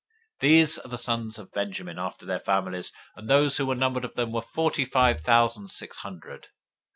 026:041 0.39 0.39
These 0.39 0.79
are 0.79 0.87
the 0.87 0.97
sons 0.97 1.37
of 1.37 1.51
Benjamin 1.51 1.99
after 1.99 2.25
their 2.25 2.39
families; 2.39 2.91
and 3.15 3.29
those 3.29 3.57
who 3.57 3.67
were 3.67 3.75
numbered 3.75 4.03
of 4.03 4.15
them 4.15 4.31
were 4.31 4.41
forty 4.41 4.83
five 4.83 5.21
thousand 5.21 5.67
six 5.69 5.97
hundred. 5.97 6.47